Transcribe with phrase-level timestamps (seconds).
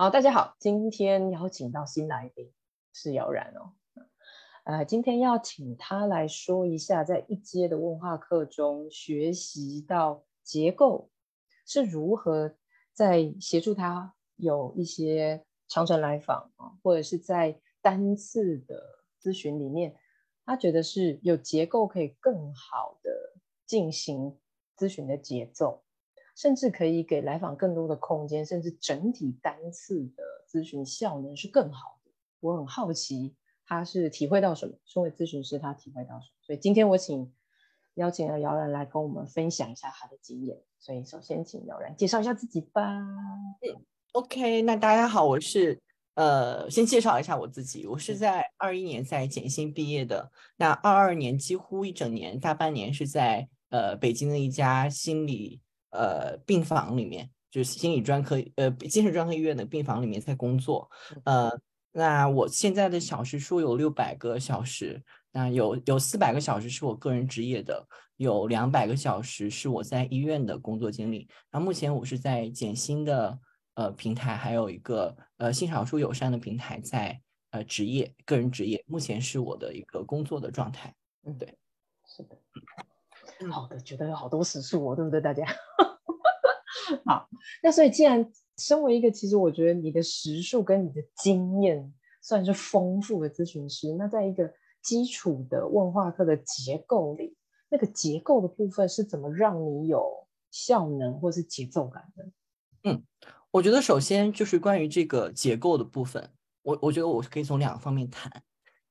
[0.00, 2.52] 好，大家好，今天邀请到新来宾
[2.92, 3.72] 是姚然哦。
[4.62, 11.10] 呃，今天要请他来说一下，在一阶的问话课中学习到结构
[11.66, 12.54] 是如何
[12.92, 18.80] 在协助他有一些长程来访啊，或者是在单次的
[19.20, 19.96] 咨询里面，
[20.44, 23.10] 他觉得是有结构可以更好的
[23.66, 24.38] 进行
[24.76, 25.82] 咨询的节奏，
[26.38, 32.12] 甚至可以给来访更多的空间，甚至整体单次的咨询效能是更好的。
[32.38, 33.34] 我很好奇。
[33.66, 34.74] 他是体会到什么？
[34.86, 36.36] 身为咨询师，他体会到什么？
[36.40, 37.30] 所以今天我请
[37.94, 40.56] 邀请了姚然来跟我们分享一下他的经验。
[40.78, 42.98] 所以首先请姚然介绍一下自己吧。
[43.00, 45.78] 嗯，OK，那大家好，我是
[46.14, 47.84] 呃，先介绍一下我自己。
[47.86, 60.90] 我是在二一年在简心毕业的，那二二年几乎一整年大半年是在呃北京的一家心理呃病房里面，就是心理专科呃精神专科医院的病房里面在工作，
[61.24, 61.50] 呃。
[61.90, 67.84] 那我现在的小时数有六百个小时，那有有四百个小时是我个人职业的，
[68.18, 71.26] 有两百个小时是我在医院的工作经历。
[71.50, 73.36] 那目前我是在简心的
[73.74, 80.94] 呃平台，还有一个呃性少数友善的平台在呃职业个人职业，目前是我的一个工作的状态。
[81.24, 81.58] 嗯，对，
[82.06, 85.44] 是的，好的，觉得有好多时数哦，对不对，大家？
[87.06, 87.28] 好，
[87.62, 88.30] 那所以既然。
[88.60, 97.36] 身为一个，其实我觉得你的时数跟你的经验算是丰富的咨询师，那在一个基础的问话课的结构里，
[97.68, 102.28] 那个结构的部分是怎么让你有效能或是节奏感的？
[102.82, 103.04] 嗯，
[103.52, 106.28] 我觉得首先就是关于这个结构的部分，
[106.62, 108.42] 我我觉得我可以从两个方面谈。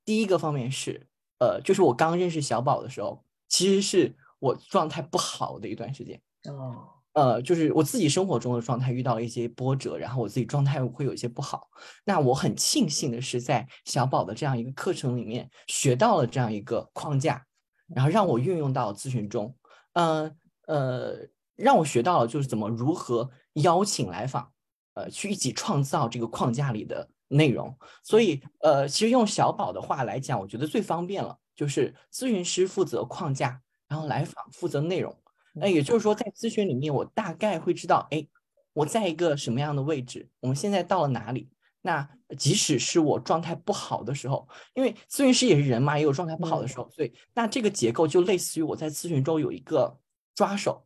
[0.05, 1.05] 第一个方面是，
[1.39, 6.21] 呃，就是我刚认识小宝的时候，其实是我状态不好的一段时间。
[6.45, 6.93] 哦。
[7.17, 11.67] 呃，就是我自己生活中的状态遇到了一些波折，然后我自己状态会有一些不好。
[12.05, 17.43] 那我很庆幸的是，在小宝的这样一个课程里面学到了这样一个框架，
[17.87, 19.51] 然后让我运用到咨询中。
[19.93, 20.31] 嗯
[20.67, 21.15] 呃，
[21.55, 24.51] 让我学到了就是怎么如何邀请来访，
[24.93, 27.75] 呃，去一起创造这个框架里的内容。
[28.03, 35.17] 所以呃，其实用小宝的话来讲，我觉得最方便了，就是咨询师负责框架，然后来访负责内容。
[35.59, 38.27] 那也就是说，在咨询里面，我大概会知道，哎，
[38.73, 41.49] 我在一个什么样的位置，我们现在到了哪里？
[41.81, 42.07] 那
[42.37, 49.97] 即使是我状态不好的时候，因为咨询师也是人嘛，也有状态不好的时候，所以那这个结构就类似于我在咨询中有一个
[50.35, 50.85] 抓手，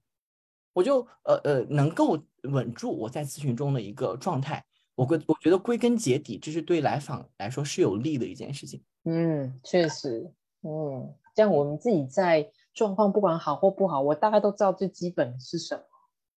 [0.74, 4.64] 我就呃呃能够稳住我在咨询中的一个状态。
[4.94, 8.84] 我归我觉得归根结底，这是对来访来说是有利的一件事情。
[9.06, 10.32] 嗯，确实，
[10.62, 12.52] 嗯，这样我们自己在。
[12.74, 15.84] 状况不管好或不好，我大概都知道最基本是什么，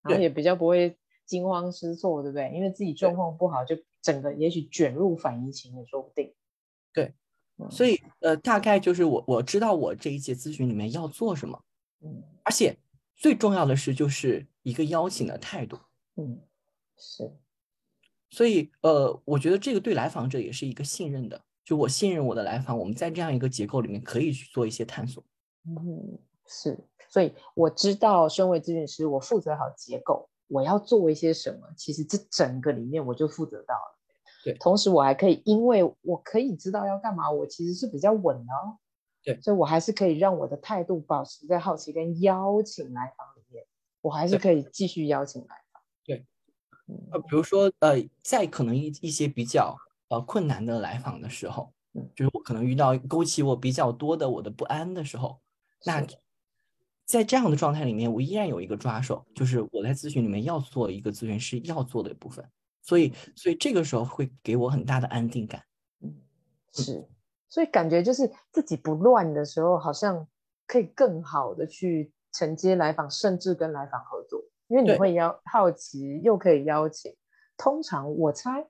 [0.03, 2.51] 然后也比较不会惊慌失措，对不对？
[2.55, 6.35] 因为自己状况不好，就整个也许卷入反疫情也说不定。
[6.93, 7.15] 对，
[7.71, 11.65] 所以呃，大概就是我我知道我这一节咨询里面要做什么，
[12.01, 12.77] 嗯，而且
[13.15, 15.79] 最重要的是就是一个邀请的态度，
[16.17, 16.41] 嗯，
[16.97, 17.33] 是，
[18.31, 25.25] 所以呃，我觉得这个对来访者也是一个信任的，就我信任我的来访，我们在这样一个结构里面可以去做一些探索。
[25.67, 33.99] 嗯，是，所以我知道，身为咨询师，我负责好结构，我要做一些什么，其实这整个里面我就负责到了。
[34.45, 38.77] 对，同时我还可以，因为我可以知道要干嘛，我其实是比较稳的哦。
[39.23, 43.65] 对，所以我还是可以让我的态度保持在好奇跟邀请来访里面，
[44.03, 45.83] 我还是可以继续邀请来访。
[46.05, 46.27] 对，
[47.11, 49.75] 呃，比如说，呃，在可能一一些比较
[50.09, 55.41] 呃困难的来访的时候，嗯，就是我可能遇到勾起我比较多的我的不安的时候。
[55.85, 56.07] 那
[57.05, 62.45] 在这样的状态里面，我依然有一个抓手，就是我在咨询里面要做一个咨询师要做的部分，
[62.83, 65.63] 所以，所以这个时候会给我很大的安定感。
[66.01, 66.15] 嗯，
[66.73, 67.07] 是，
[67.49, 70.27] 所以感觉就是自己不乱的时候，好像
[70.67, 77.15] 可以更好的去承接来访，甚至跟来访合作，因为你会邀好奇，又可以邀请。
[77.59, 78.67] 通常我猜，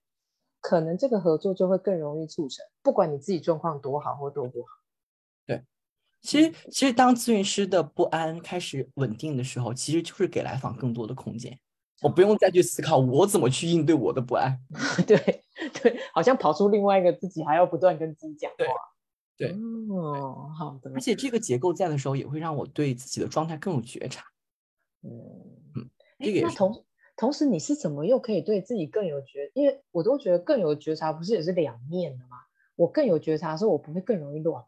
[0.61, 4.69] 可能这个合作就会更容易促成，不管你自己状况多好或多不好。
[6.25, 11.57] 其实，其实当咨询师的不安开始稳定的时候，其实就是给来访更多的空间。
[12.01, 14.59] 我不用再去思考我怎么去应对我的不安。
[15.07, 15.17] 对
[15.83, 18.57] 对，好像跑出另外一个自己，还要不断跟自己讲话。
[19.37, 19.51] 对，
[19.91, 20.91] 哦，好的。
[20.95, 24.25] 而且这个结构在的时候，也会让我对自己的状态更有觉察。
[25.03, 25.11] 嗯
[25.77, 26.85] 嗯，这个也是同
[27.17, 29.51] 同时，你是怎么又可以对自己更有觉？
[29.55, 32.39] 因为我都觉得更有觉察，不是也是两面的吗？
[32.77, 34.65] 我更有觉察，说我不会更容易乱。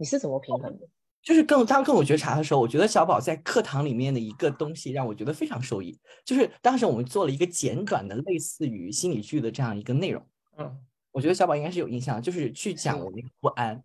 [0.00, 0.88] 你是怎么平衡的？
[1.22, 5.94] 就是更当跟我觉察的时候，我觉得小宝在课堂里面的一个东西让我觉得非常受益，
[6.24, 10.26] 就是当时我们做了一个简短的类似于心理剧的这样一个内容，
[10.56, 10.74] 嗯，
[11.12, 13.84] 我觉得小宝应该是有印象，就是去讲我那个不安，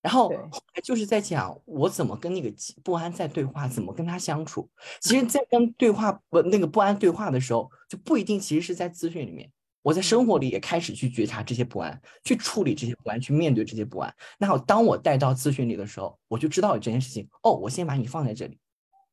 [0.00, 2.54] 然后后来就是在讲我怎么跟那个
[2.84, 4.70] 不安在对话，怎么跟他相处。
[5.00, 9.50] 其实，在跟对话不那个不安对话的时候，就不一定其实是在咨询里面，
[9.86, 14.12] 我在生活里也开始去觉察这些不安，去处理这些不安，去面对这些不安。
[14.36, 17.28] 那好，当我带到咨询里的时候，我就知道有这件事情。
[17.44, 18.58] 哦，我先把你放在这里。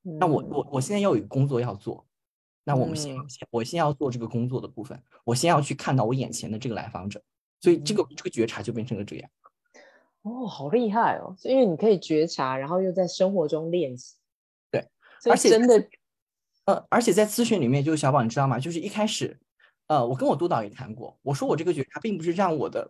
[0.01, 2.03] 那我我我现在要有一个工作要做，
[2.63, 3.15] 那我们先
[3.51, 7.21] 我先要做这个工作的部分，我先要去看到我眼前的这个来访者，
[7.61, 9.29] 所以这个这个觉察就变成了这样。
[10.23, 11.35] 哦，好厉害哦！
[11.43, 14.15] 因为你可以觉察，然后又在生活中练习。
[14.71, 14.83] 对，
[15.29, 15.87] 而且真的，
[16.65, 18.57] 呃，而且在咨询里面，就是小宝，你知道吗？
[18.57, 19.39] 就是一开始，
[19.93, 22.89] 呃，我跟我督导也谈过，我说我这个觉察并不是让我的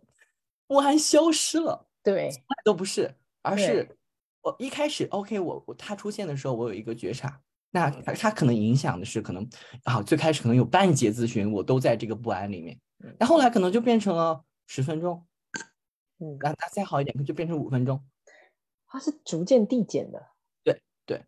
[0.67, 2.29] 不安消失了，对，
[2.63, 3.97] 都不是，而是
[4.41, 7.41] 我一开始 OK，我我他出现的时候，我有一个觉察，
[7.71, 9.45] 那他他可能影响的是可能
[9.83, 12.79] 啊，最开始可能有半节咨询，我都在这个不安里面，
[13.19, 15.25] 那后来可能就变成了十分钟，
[16.19, 18.01] 嗯，那那再好一点，可能就变成五分钟，
[18.87, 20.25] 它是逐渐递减的。
[20.63, 21.25] 对对，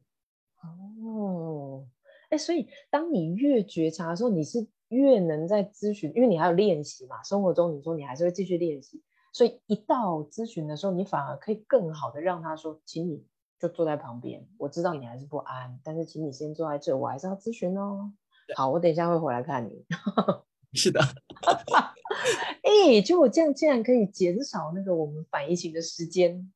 [0.63, 1.86] 哦，
[2.30, 7.22] 哎，所以当你越觉察的时候，你是越能在咨询，因为你还有练习嘛。
[7.24, 9.04] 生活中你说你还是会继续练习，
[9.34, 13.26] 所以一到咨询的时候，你反而可以更好的让他说，请你
[13.60, 18.14] 就坐在旁边，我知道你还是不安，但是请你先坐在这，我还是要咨询哦。
[18.56, 19.86] 好，我等一下会回来看你。
[20.74, 21.00] 是的，
[22.62, 26.52] 哎，就我这样竟然可以减少那个我们反移情的时间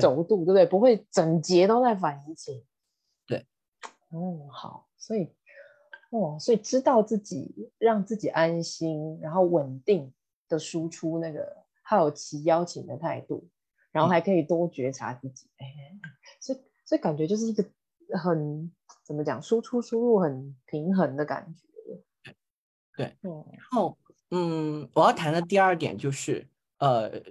[0.00, 0.64] 轴度，对不对？
[0.64, 2.64] 不会整节都在反移情。
[3.26, 3.46] 对，
[4.12, 5.34] 嗯，好，所以
[6.10, 10.12] 哦，所以知道自己让自己安心，然后稳定
[10.48, 13.48] 的输出那个好奇邀请的态度，
[13.92, 15.48] 然后嗯还可以多觉察自己。
[15.58, 15.66] 哎，
[16.40, 17.64] 所以所以感觉就是一个
[18.18, 18.72] 很
[19.04, 22.32] 怎么讲，输出输入很平衡的感觉。
[22.96, 23.96] 对，嗯然后，
[24.30, 27.22] 嗯，我要谈的第二点就是，呃，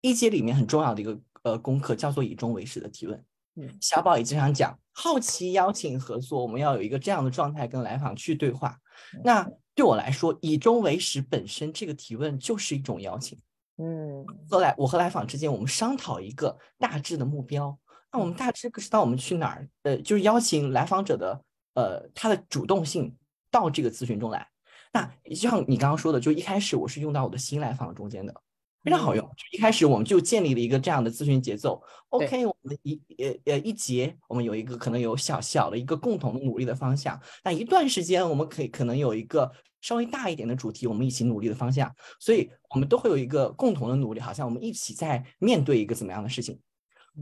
[0.00, 3.24] 一阶里面很重要的一个呃功课叫做以终为始的提问。
[3.56, 8.76] 嗯小宝也经常讲，好奇邀请合作，我们要有一个这样的状态跟来访去对话。
[9.24, 13.38] 那对我来说，以终为始本身这个提问就是一种邀请。
[13.78, 17.76] 嗯后来我和来访之间，我们商讨一个大致的目标。
[18.12, 21.44] 那我们大致知道我们去哪儿，呃，就是邀请来访者的
[21.74, 23.16] 呃他的主动性
[23.50, 24.46] 到这个咨询中来。
[24.92, 28.34] 那就像你刚刚说的，就一开始我是用到我的新来访中间的，
[28.82, 29.24] 非常好用。
[29.24, 31.82] 就一开始我们就建立了一个这样的咨询节奏。
[32.10, 37.20] OK，我们一呃呃一节我们有一个可能有小小的一个共同的努力的方向。
[37.44, 39.50] 那一段时间我们可以可能有一个
[39.80, 41.94] 稍微大一点的主题，我们一起努力的方向。
[42.18, 46.58] 所以我们都会有一个共同的努力，好像我们一起在面对一个怎么样的事情。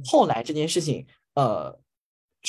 [0.05, 1.79] 后来这件事情，呃，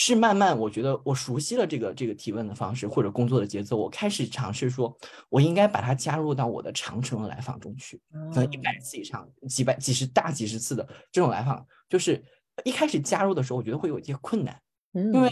[0.02, 4.98] 是慢慢我觉得我熟悉了这个这个提问的方式或者工作的节奏，我开始尝试说，
[5.28, 8.02] 我应该把它加入到我的长程的来访中去，
[8.34, 12.24] 可能一百次以上、几百、几十大几十次的这种来访，就是
[12.64, 14.62] 一开始加入的时候，我觉得会有一些困难，
[14.94, 15.30] 嗯，因为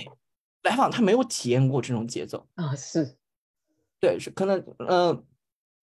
[0.64, 2.46] 来访他没有体验过这种节奏。
[2.56, 3.16] 啊是。
[4.02, 5.24] 对，是可能，呃，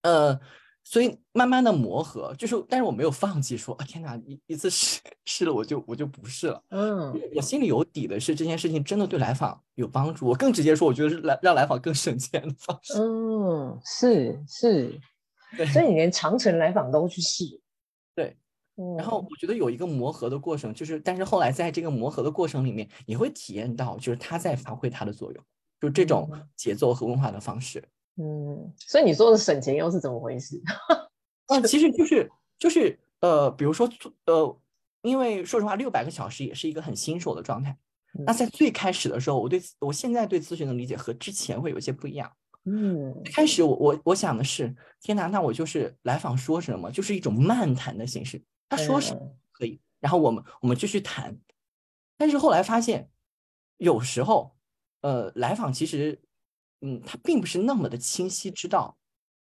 [0.03, 0.41] 呃，
[0.87, 6.63] 所以慢慢的磨合，就是，但是我没有放弃说，啊天哪，一一次试 试了，我就我就不试了。
[6.69, 10.27] 嗯我心里有底的是这件事情真的对来访有帮助。
[10.27, 12.93] 我更直接说，我觉得是来让来访更省钱的方式。
[12.99, 15.01] 嗯是是，
[15.57, 17.45] 对，所以你连长城来访都去试，
[18.15, 18.37] 对，
[18.77, 25.45] 嗯，然后我觉得有一个磨合的过程，就是，但是后来在这个磨合的过程里面，你会体验到，就是他在发挥他的作用，
[25.81, 27.83] 就这种嗯节奏和文化的方式。
[28.17, 30.61] 嗯，所以你说的省钱又是怎么回事？
[31.49, 33.89] 呃，其实就是就是呃，比如说
[34.27, 34.61] 呃，
[35.03, 37.77] 因为说实话，六百个小时也是一个很新手的状态。
[38.27, 42.31] 那在最开始的时候，我对我现在对咨询的理解和之前会有些不一样。
[42.67, 51.37] 嗯最开始我我我想的是，天哪，那我就是来访说什么，就是一种漫谈的形式，他说什么嗯可以，然后我们我们继续谈。
[52.17, 53.11] 但是后来发现，
[53.79, 54.55] 有时候
[55.03, 56.23] 呃，来访其实
[56.85, 58.95] 嗯，他并不是那么的清晰知道。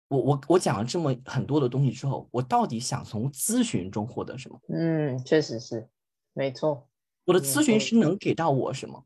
[0.10, 4.60] 我我我讲了这么很多的东西之后，我到底想从咨询中获得什么？
[4.68, 5.88] 嗯，确实是，
[6.34, 6.90] 没错。
[7.26, 9.06] 我的咨询错师能给到我什么？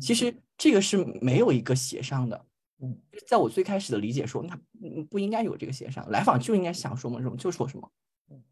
[0.00, 2.44] 其嗯实这个是没有一个协商的。
[2.80, 7.88] 嗯，在我最开始的理解说，那嗯不应该有这个协商，来访就应该想说什么就说什么
[8.28, 8.42] 嗯。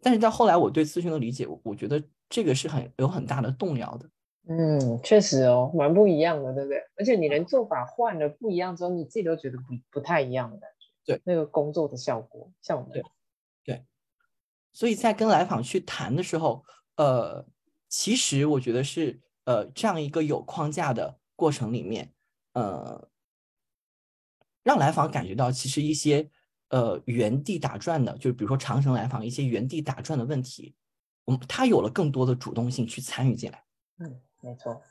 [0.00, 4.08] 但是到后来，我对咨询的理解，我我觉得这个是很有很大的动摇的。
[4.48, 6.82] 嗯，确实哦，蛮不一样的，对不对？
[6.96, 10.86] 而且你连做法换了不一样之后，你自己都觉得不不太一样的感觉。
[11.04, 13.02] 对，那个工作的效果，像我们对
[14.72, 16.64] 所以在跟来访去谈的时候，
[16.96, 17.44] 呃，
[17.88, 22.12] 其实我觉得是呃这样一个有框架的过程里面，
[22.52, 23.08] 呃，
[24.62, 26.30] 让来访感觉到其实一些
[26.68, 30.76] 呃原地打转的，就是比如说长城来访一些原地打转的问题，
[31.24, 33.64] 我们他有了更多的主动性去参与进来。
[33.98, 34.82] 嗯，没错。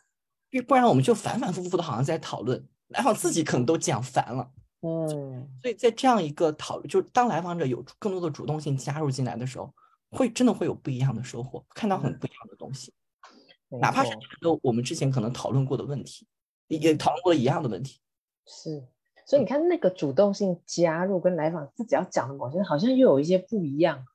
[0.50, 4.50] 因为不然我们就反反复复的好像在讨论，来访自己可能都讲烦了。
[4.82, 9.74] 嗯，所以在这样一个讨论，就是当来访者有更多的主动性加入进来的时候，
[10.12, 12.94] 会真的会有不一样的收获，看到很不一样的东西，
[13.82, 16.26] 哪怕是都我们之前可能讨论过的问题，
[16.68, 18.00] 也讨论过一样的问题。
[18.46, 18.88] 是，
[19.26, 24.06] 所以你看那个主动性加入跟来访自己要讲的某些，好像又有一些不一样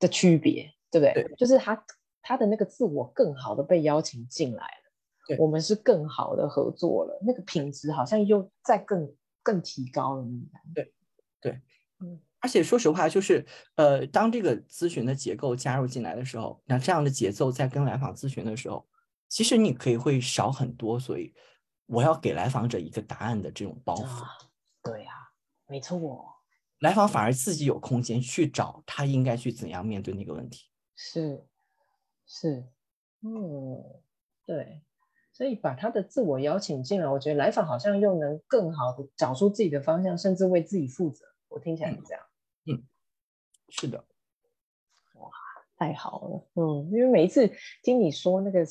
[0.00, 1.12] 的区别，对不对？
[1.22, 1.84] 对，就是他
[2.22, 9.12] 他的那个自我更好的被邀请进来了，我们是更好的合作了，那个品质好像又再更。
[9.40, 10.26] 更提高了，
[10.74, 10.92] 对，
[11.40, 11.52] 对，
[12.00, 13.46] 嗯，而且说实话，就是
[13.76, 18.86] 呃，当这个咨询的结构加入进来的时候，那这样的节奏在跟来访咨询的时候，
[19.26, 21.00] 其实你可以会少很多。
[21.00, 21.32] 所以
[21.86, 24.22] 我要给来访者一个答案的这种包袱，
[24.82, 25.12] 对呀，
[25.66, 26.26] 没错，
[26.80, 30.66] 来访反而自己有空间去找他应该去怎样面对那个问题。
[30.94, 31.42] 是，
[32.28, 32.64] 是，
[33.22, 33.82] 嗯，
[34.46, 34.82] 对。
[35.32, 41.24] 所以把他的自我邀请进来，我觉得来访好像又能更好的找出自己的方向，甚至为自己负责。
[41.48, 42.22] 我听起来是这样。
[42.66, 42.82] 嗯，
[43.68, 44.04] 是的。
[45.14, 45.30] 哇，
[45.76, 46.46] 太好了。
[46.54, 47.48] 嗯，因为每一次
[47.84, 48.66] 听你说那个，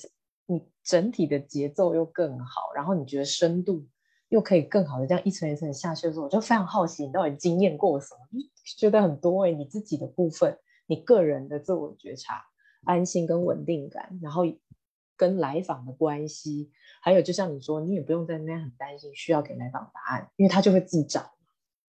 [0.46, 3.88] 你整体的节奏又更好，然后你觉得深度
[4.28, 8.20] 又可以更好的这样一层一层下去的时候，我就非常好奇你到底经验过什么？
[8.78, 12.44] 觉得很多哎，你自己的部分，你个人的自我觉察、
[12.88, 14.44] 安心跟稳定感，然后。
[15.20, 16.70] 跟来访的关系，
[17.02, 21.34] 还有就像你说，你也不用在那边很担心需要给来访答案，因为他就会自己找，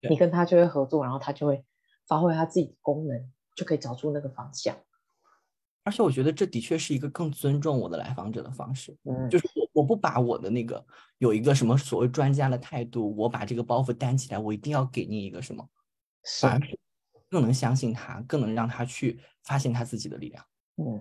[0.09, 1.63] 你跟他就会合作，然后他就会
[2.07, 4.75] 发挥他自己的功能，就可以找出那个方向。
[5.85, 10.83] 而且我觉得这的确是一个更尊重我的来访者的方式，嗯，就是我我不把我的那个
[11.19, 15.69] 有一个什么所谓专家的态度，我把这个包袱担起来，我一定要给你一个什么，
[16.41, 16.61] 反而
[17.29, 20.43] 更能相信他，更能让他去发现他自己的力量，
[20.81, 21.01] 嗯。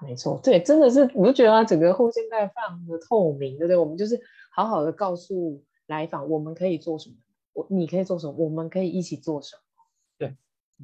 [0.00, 3.76] 没错，对，真的是，我就觉得它整个后现代非常的透明，对不对？
[3.76, 4.16] 我们就是
[4.54, 7.16] 好好的告诉来访，我们可以做什么，
[7.52, 9.62] 我你可以做什么，我们可以一起做什么。
[10.16, 10.36] 对，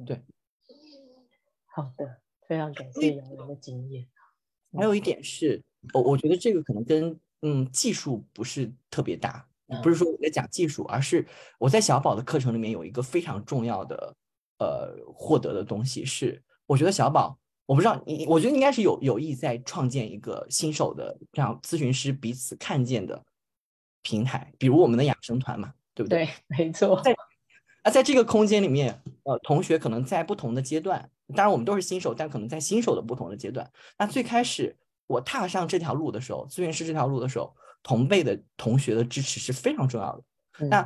[0.05, 0.21] 对，
[1.73, 4.05] 好的，非常感谢杨洋的经验。
[4.77, 9.47] 还有一点是，我我觉得这个可能跟嗯技术不是特别大，
[9.81, 11.25] 不是说我在讲技术，而是
[11.57, 14.13] 我在小宝的课程里面有一个非常重要的
[14.59, 17.39] 呃获得的东西是，我觉得小宝。
[17.65, 23.23] 我不知道你，我觉得应该是有有意在创建一个新手的这样咨询师彼此看见的
[24.03, 26.25] 平台，比如我们的养生团嘛，对不对？
[26.25, 27.01] 对，没错。
[27.01, 27.15] 在
[27.81, 33.67] 啊，在这个空间里面，呃，同学可能在不同的阶段，当然我们都是新手，但可能在新手的不同的阶段。
[33.97, 34.75] 那最开始
[35.07, 40.67] 我踏上这条路的时候，咨询师这条路的时候，同辈的同学的支持是非常重要的。
[40.67, 40.83] 那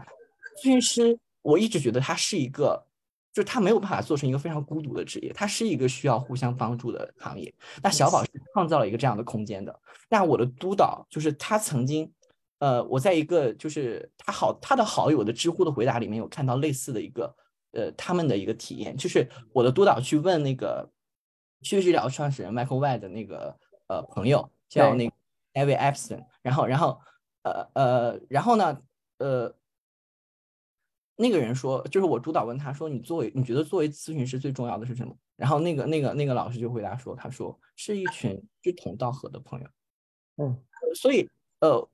[0.61, 2.85] 咨询师，我一直觉得他是一个。
[3.31, 7.53] 就他没有办法做成一个非常孤独的职业，他是一个需要互相帮助的行业。
[7.81, 9.79] 那小宝是创造了一个这样的空间的。
[10.09, 12.11] 那我的督导就是他曾经，
[12.57, 17.35] 呃，我在一个就是他好他的好友的知乎的回答里面有看到类似的一个，
[17.71, 20.89] 呃，他们的一个体验，就是我的督导去问那个
[21.61, 23.55] 趣治疗创始人 Michael Y 的那个
[23.87, 25.07] 呃朋友叫那
[25.53, 26.99] David Epstein，然后然后
[27.43, 28.77] 呃呃然后呢
[29.19, 29.55] 呃。
[31.21, 39.67] 那个人说，就是我主导问他说：“你作为你觉得作为咨询师最重要的是什么？”然后那个那个那个老师就回答说：“他说是一群志同道合的朋友。”
[40.41, 40.57] 嗯，
[40.95, 41.89] 所以呃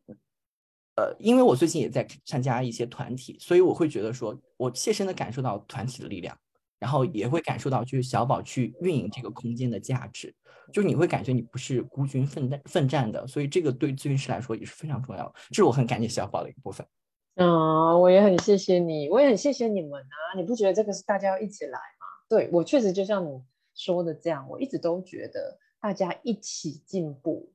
[0.96, 6.38] 呃，因为我最近也在参加一些团体，所以我会觉得说，我切身的感受到团体的力量，
[6.78, 10.32] 然后也会感受到就是小宝去运营这个空间的价值，
[10.72, 16.86] 就是你会感觉你不是孤军奋战奋战的，所以这个对咨询师来说也是非常重要的，这是我很感谢小宝的一个部分。
[17.36, 20.38] 啊，我也很谢谢你，我也很谢谢你们啊！
[20.38, 22.06] 你不觉得这个是大家要一起来吗？
[22.30, 27.52] 对我确实就像你说的这样，我一直都觉得大家一起进步，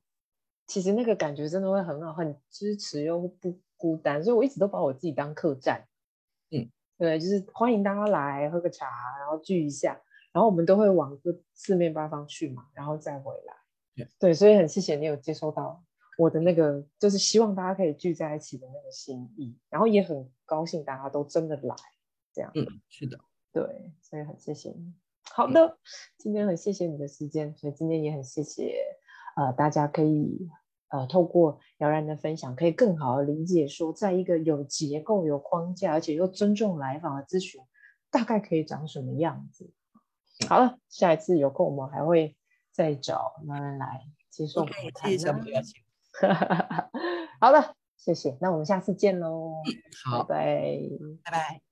[0.67, 5.87] 其实那个感觉真的会很好，很支持又不孤单，所以我一直都把我自己当客栈。
[6.51, 6.69] 嗯，
[6.99, 8.85] 对，就是欢迎大家来喝个茶，
[9.19, 9.99] 然后聚一下，
[10.31, 14.05] 然后我们都会往各四面八方去嘛，然后再回来。
[14.19, 15.83] 对，所以很谢谢你有接收到。
[16.21, 21.75] 我的那个就是希望大家可以聚在一起的那个心意，然后也很高兴大家都真的来，
[22.31, 22.51] 这样。
[22.53, 23.17] 嗯，是的，
[23.51, 24.93] 对，所以很谢谢你。
[25.33, 25.79] 好的，
[26.19, 28.71] 今天很谢谢你的时间，所以今天也很谢谢
[29.35, 30.47] 呃大家可以
[30.89, 37.59] 呃透过姚然的分享，可以更好的理解说，在一个有结构、有框架，而且又尊重来访的咨询，
[38.11, 39.73] 大概可以长什么样子。
[40.47, 42.37] 好了，下一次有空我们还会
[42.71, 45.09] 再找姚然来接受访谈。
[45.09, 45.81] 谢谢小朋友邀请。
[47.39, 49.53] 好的，谢谢，那我们下次见喽，
[50.05, 50.79] 好，拜拜。
[51.23, 51.70] 拜拜。